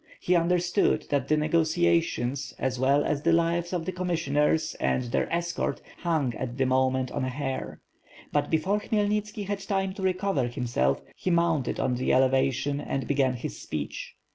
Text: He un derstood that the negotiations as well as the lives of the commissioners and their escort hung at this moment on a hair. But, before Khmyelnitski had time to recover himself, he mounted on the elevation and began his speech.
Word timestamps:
He 0.19 0.35
un 0.35 0.49
derstood 0.49 1.07
that 1.09 1.27
the 1.27 1.37
negotiations 1.37 2.55
as 2.57 2.79
well 2.79 3.03
as 3.05 3.21
the 3.21 3.31
lives 3.31 3.71
of 3.71 3.85
the 3.85 3.91
commissioners 3.91 4.75
and 4.79 5.03
their 5.03 5.31
escort 5.31 5.79
hung 5.99 6.33
at 6.37 6.57
this 6.57 6.67
moment 6.67 7.11
on 7.11 7.23
a 7.23 7.29
hair. 7.29 7.81
But, 8.31 8.49
before 8.49 8.79
Khmyelnitski 8.79 9.45
had 9.45 9.59
time 9.59 9.93
to 9.93 10.01
recover 10.01 10.47
himself, 10.47 11.03
he 11.15 11.29
mounted 11.29 11.79
on 11.79 11.97
the 11.97 12.11
elevation 12.13 12.79
and 12.81 13.05
began 13.07 13.35
his 13.35 13.61
speech. 13.61 14.15